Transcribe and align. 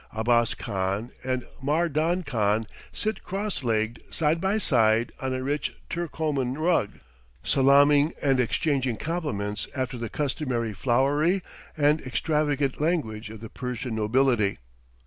Abbas 0.11 0.55
Khan 0.55 1.11
and 1.23 1.45
Mar 1.61 1.87
dan 1.87 2.23
Khan 2.23 2.65
sit 2.91 3.21
cross 3.23 3.61
legged 3.63 4.01
side 4.11 4.41
by 4.41 4.57
side 4.57 5.11
on 5.19 5.31
a 5.31 5.43
rich 5.43 5.75
Turcoman 5.91 6.57
rug, 6.57 6.99
salaaming 7.43 8.13
and 8.19 8.39
exchanging 8.39 8.97
compliments 8.97 9.67
after 9.75 9.99
the 9.99 10.09
customary 10.09 10.73
flowery 10.73 11.43
and 11.77 12.01
extravagant 12.01 12.81
language 12.81 13.29
of 13.29 13.41
the 13.41 13.49
Persian 13.49 13.93
nobility. 13.93 14.57